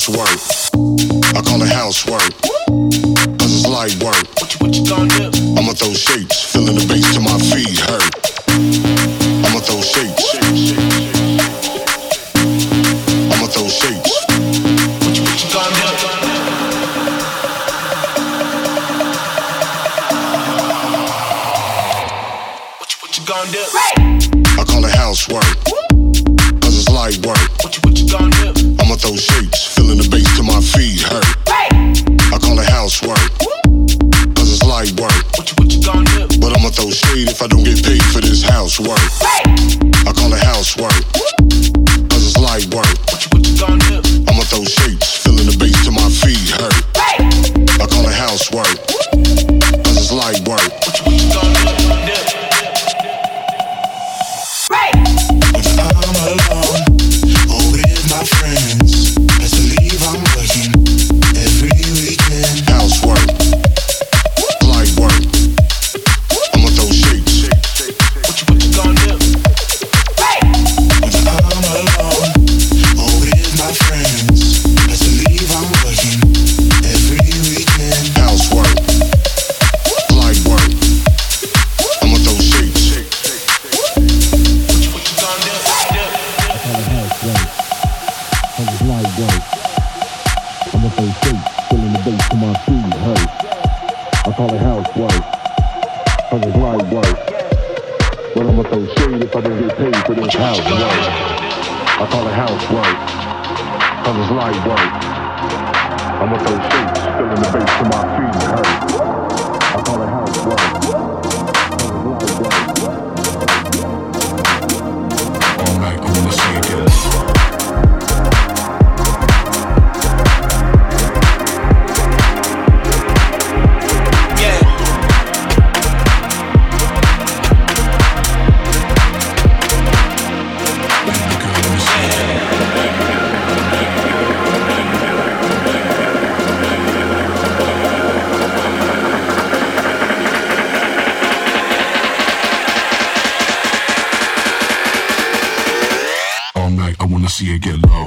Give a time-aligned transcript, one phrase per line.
[0.00, 0.49] Cause it's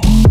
[0.01, 0.22] see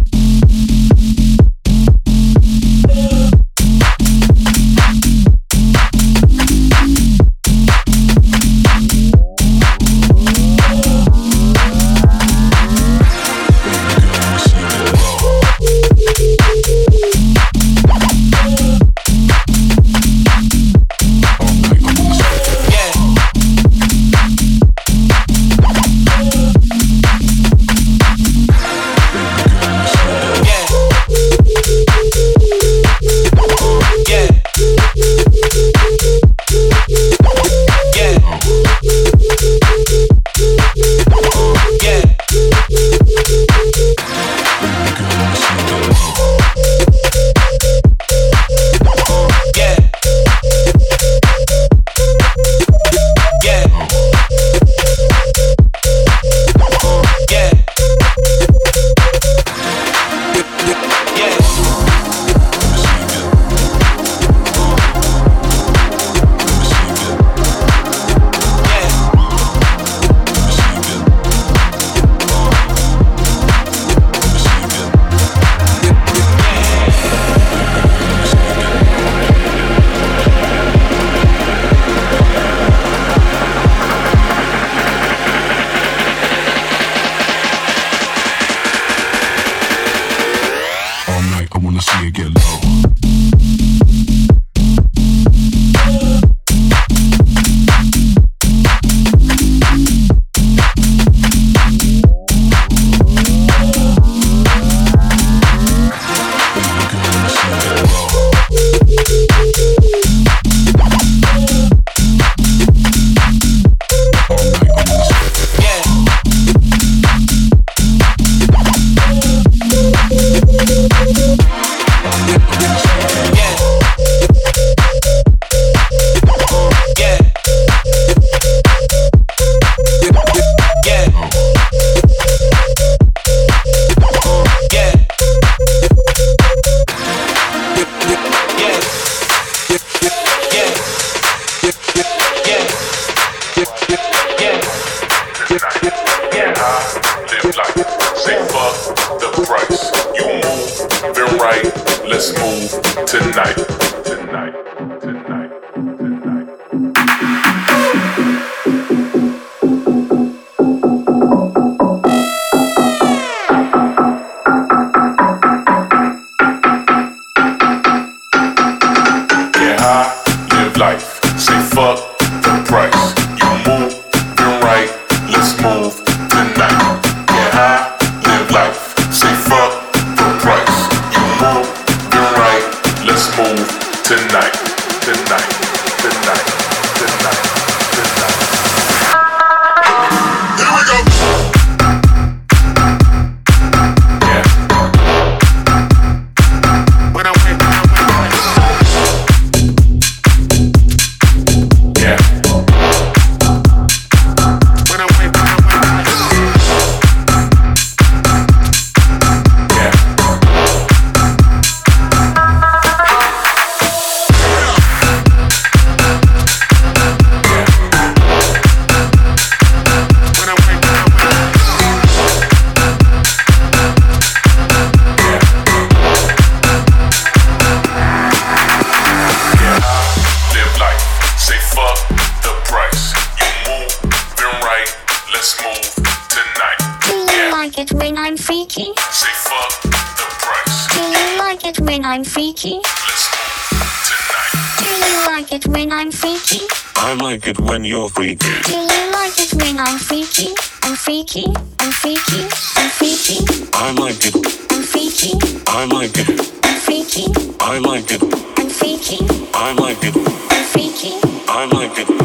[247.32, 248.46] like it when you're freaky?
[248.64, 250.52] Do you like it when I'm freaky?
[250.82, 251.46] I'm freaky.
[251.80, 252.42] I'm freaky.
[252.76, 253.38] I'm freaky.
[253.72, 254.36] I like it.
[254.70, 255.32] I'm freaky.
[255.66, 256.28] I like it.
[256.62, 257.32] I'm freaky.
[257.58, 258.22] I like it.
[258.58, 259.18] I'm freaky.
[259.54, 260.14] I like it.
[260.14, 261.12] I'm freaky.
[261.48, 262.21] I like it.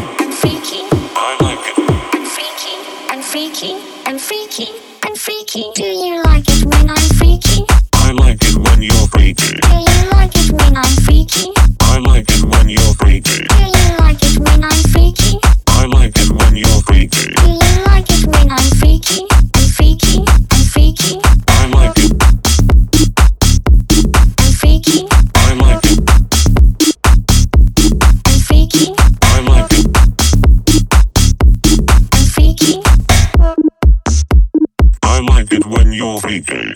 [35.98, 36.76] your VP.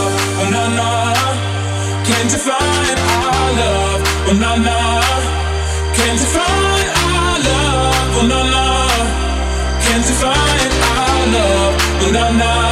[2.31, 4.01] Can't you find our love?
[4.29, 4.79] Oh, no, no.
[5.91, 6.21] Can't
[7.11, 8.23] our love?
[8.23, 9.01] Oh.
[9.83, 10.07] Can't
[10.71, 11.75] our love?
[12.39, 12.70] Oh.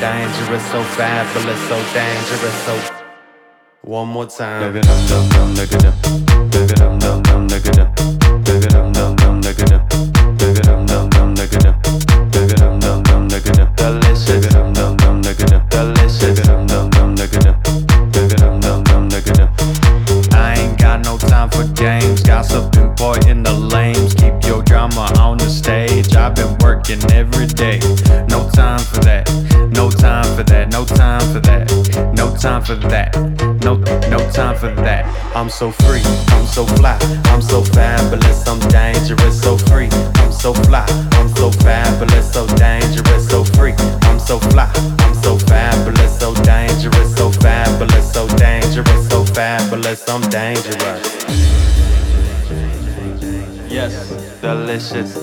[0.00, 2.74] Dangerous, so fabulous, so dangerous, so
[3.82, 4.80] one more time.
[35.38, 36.02] I'm so free.
[36.30, 36.98] I'm so fly.
[37.26, 38.44] I'm so fabulous.
[38.48, 39.40] I'm dangerous.
[39.40, 39.88] So free.
[40.16, 40.84] I'm so fly.
[41.12, 42.32] I'm so fabulous.
[42.32, 43.28] So dangerous.
[43.30, 43.74] So free.
[44.02, 44.68] I'm so fly.
[44.98, 46.18] I'm so fabulous.
[46.18, 47.14] So dangerous.
[47.14, 48.12] So fabulous.
[48.12, 49.08] So dangerous.
[49.08, 50.08] So fabulous.
[50.08, 51.06] I'm dangerous.
[53.70, 55.14] Yes, delicious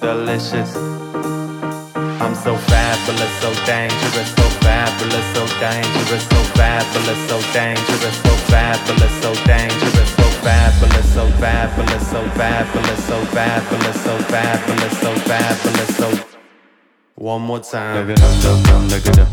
[0.00, 1.33] delicious
[2.44, 9.34] so fabulous, so dangerous, so fabulous, so dangerous, so fabulous, so dangerous, so fabulous, so
[9.46, 16.10] dangerous, so fabulous, so fabulous, so fabulous, so fabulous, so fabulous, so fabulous, so
[17.14, 18.06] one more time.
[18.06, 19.24] Baby dum dum dum da da,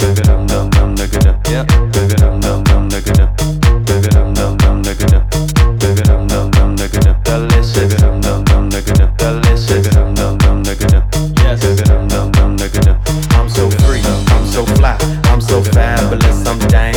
[0.00, 1.64] baby dum dum dum da da, yeah.
[1.92, 3.26] Baby dum dum dum da da,
[3.86, 5.67] baby dum dum dum da da.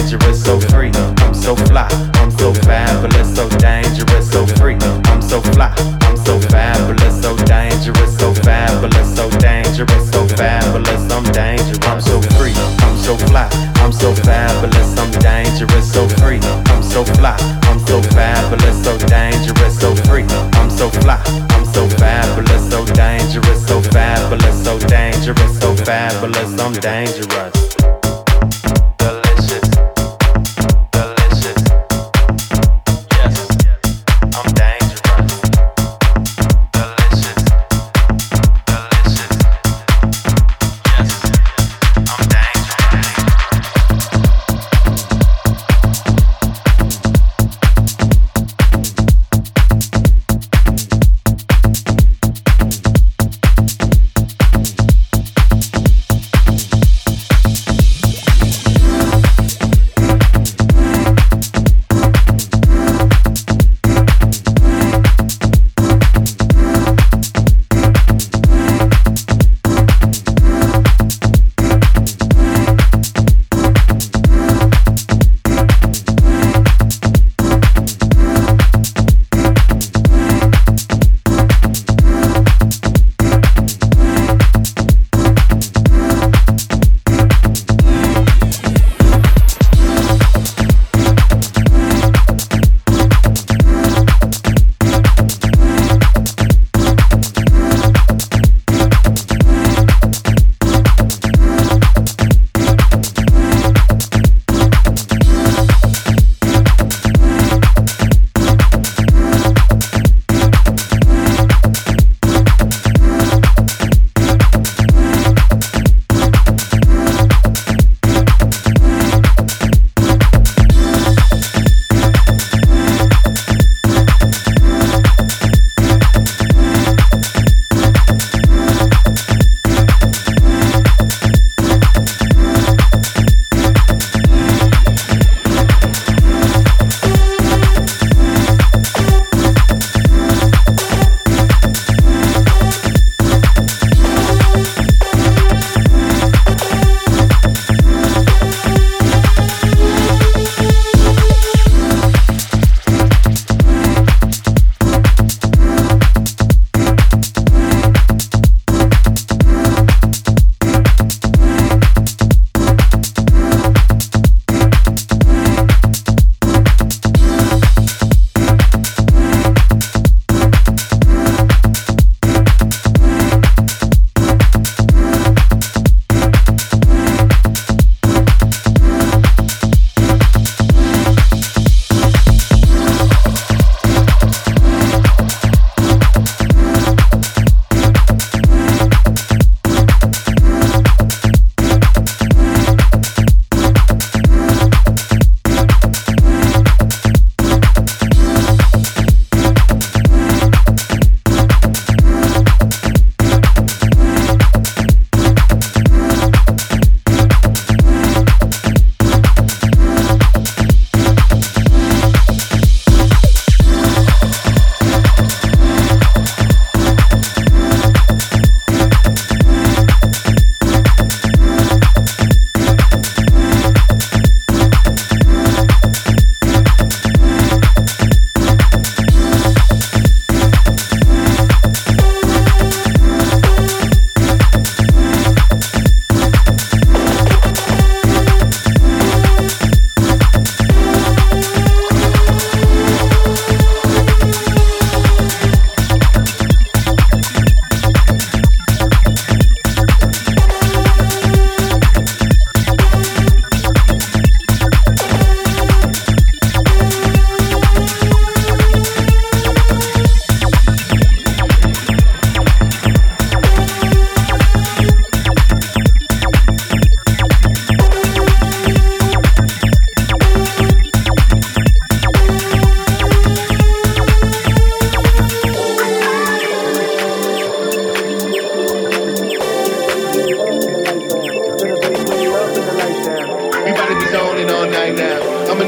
[0.01, 0.43] Dangerous.
[0.43, 0.91] So free.
[0.95, 1.87] I'm so fly.
[2.15, 3.35] I'm so fabulous.
[3.35, 4.31] So dangerous.
[4.31, 4.77] So free.
[5.05, 5.73] I'm so fly.
[6.01, 7.21] I'm so fabulous.
[7.21, 8.17] So dangerous.
[8.17, 9.15] So fabulous.
[9.15, 10.11] So dangerous.
[10.11, 11.11] So fabulous.
[11.11, 11.79] I'm dangerous.
[11.87, 12.53] I'm so free.
[12.81, 13.47] I'm so fly.
[13.75, 14.97] I'm so fabulous.
[14.97, 15.93] I'm dangerous.
[15.93, 16.39] So free.
[16.41, 17.37] I'm so fly.
[17.63, 18.83] I'm so fabulous.
[18.83, 19.79] So dangerous.
[19.79, 20.25] So free.
[20.53, 21.21] I'm so fly.
[21.51, 22.69] I'm so fabulous.
[22.69, 23.67] So dangerous.
[23.67, 24.63] So fabulous.
[24.63, 25.59] So dangerous.
[25.59, 26.59] So fabulous.
[26.59, 27.70] I'm dangerous.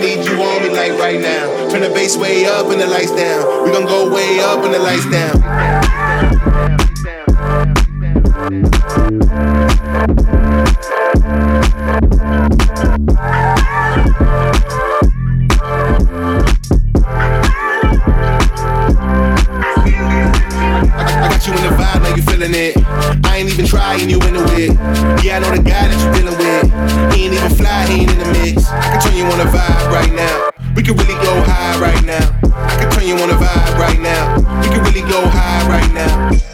[0.03, 1.69] need you on me like right now.
[1.69, 3.63] Turn the bass way up and the lights down.
[3.63, 5.39] We gon' go way up and the lights down.
[21.45, 22.77] you in the vibe, now you feeling it.
[23.25, 24.71] I ain't even trying you into it.
[25.23, 26.62] Yeah, I know the guy that you dealing with.
[27.13, 28.67] He ain't even fly, he ain't in the mix.
[28.69, 30.49] I can turn you on a vibe right now.
[30.75, 32.39] We can really go high right now.
[32.43, 34.35] I can turn you on a vibe right now.
[34.61, 36.52] We can really go high right now.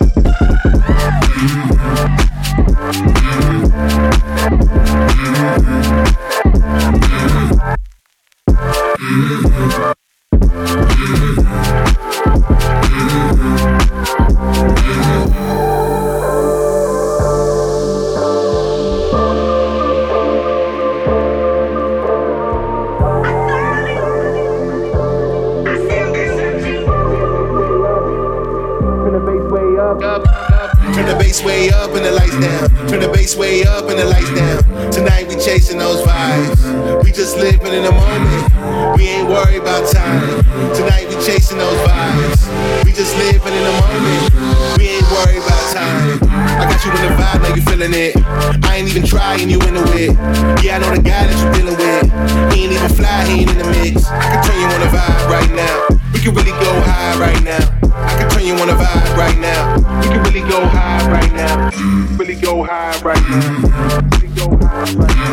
[61.79, 63.99] Really go high right now.
[64.17, 65.28] Really go high right now.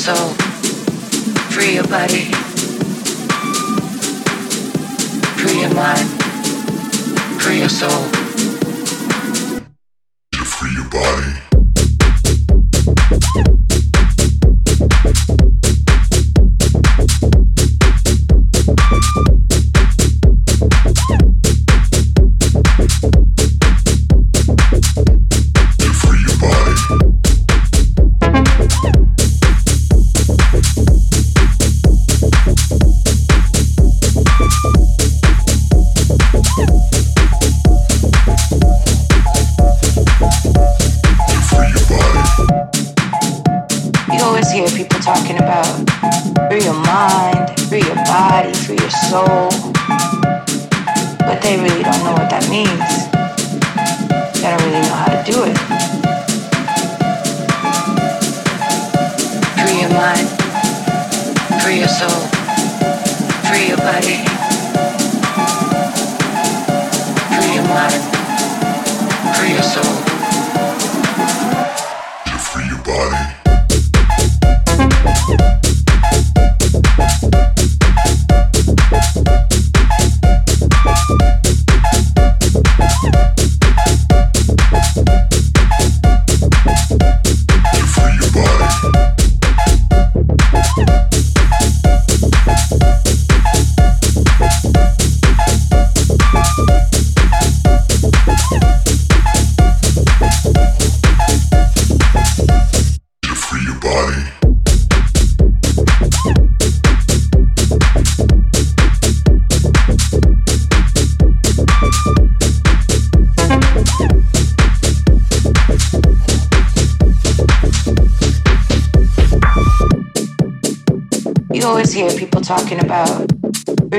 [0.00, 0.39] soul.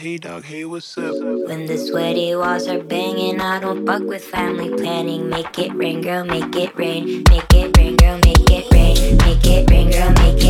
[0.00, 1.12] hey dog, hey, what's up?
[1.12, 5.28] When the sweaty walls are banging, I don't fuck with family planning.
[5.28, 7.22] Make it rain, girl, make it rain.
[7.28, 9.18] Make it rain, girl, make it rain.
[9.18, 10.49] Make it rain, girl, make it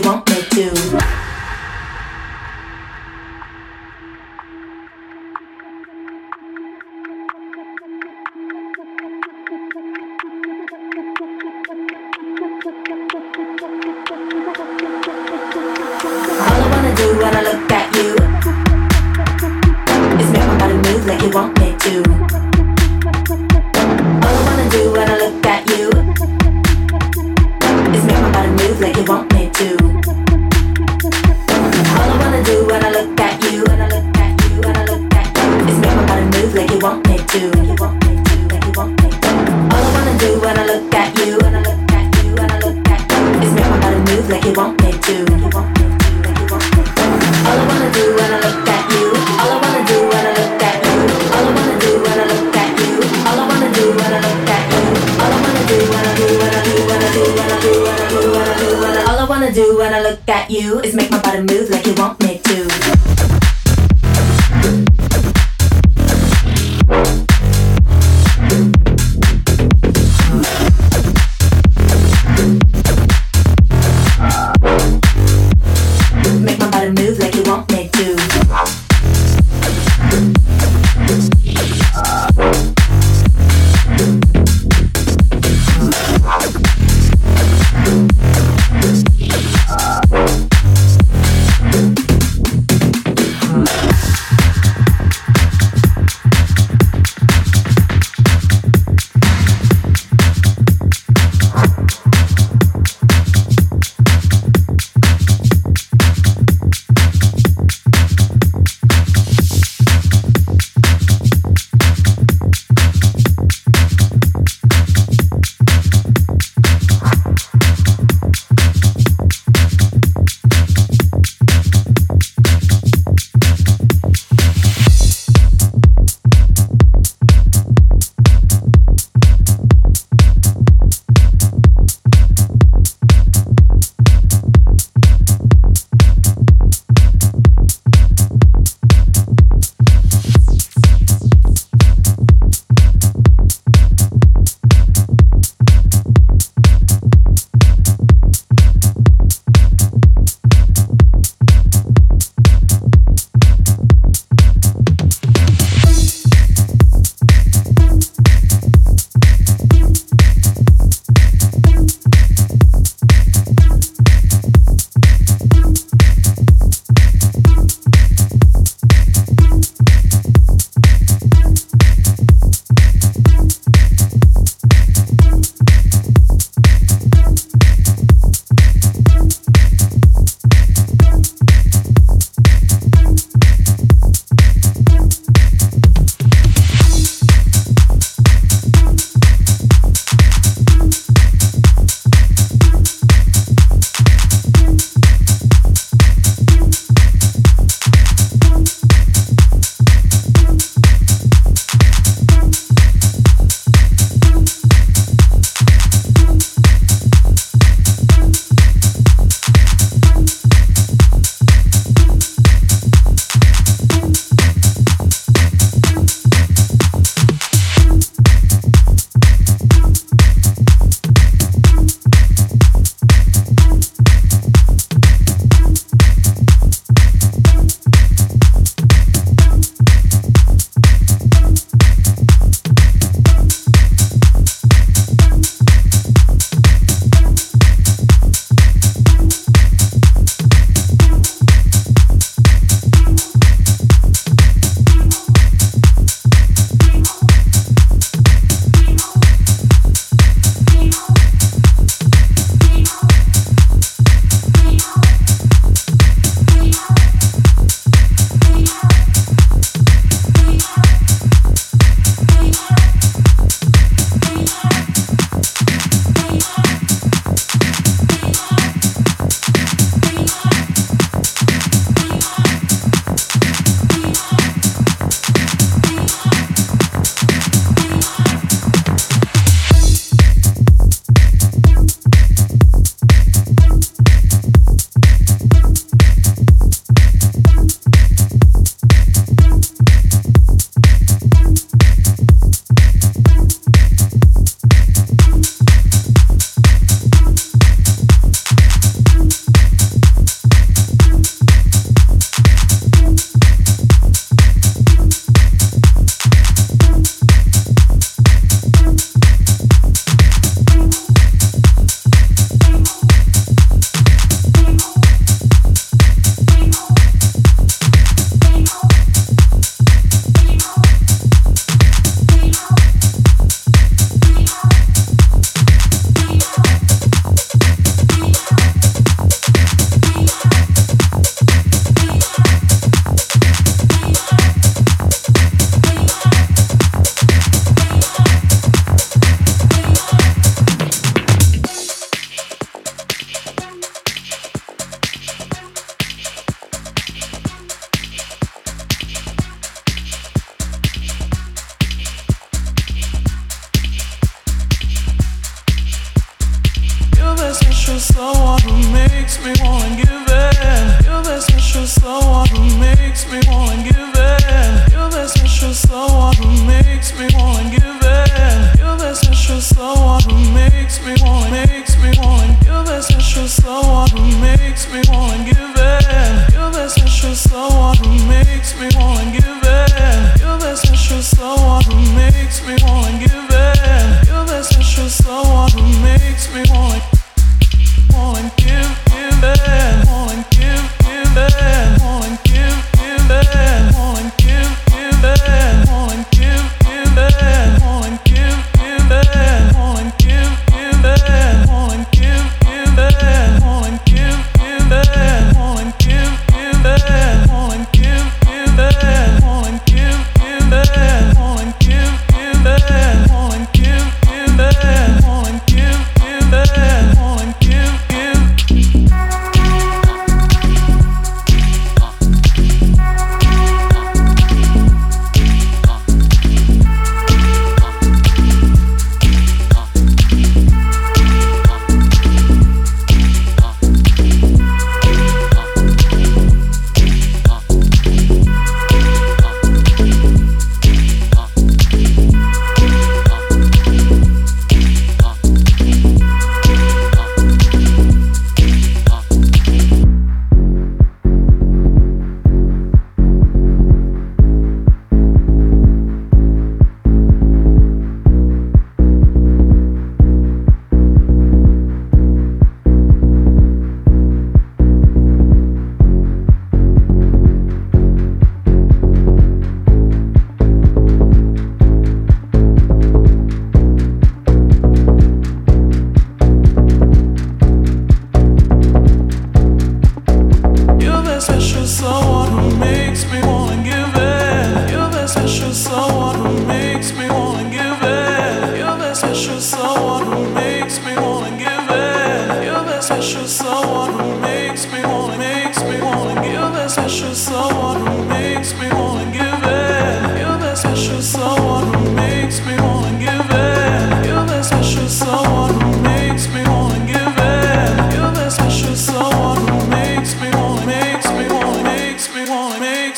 [0.00, 0.27] chemin